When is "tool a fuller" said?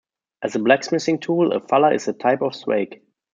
1.19-1.93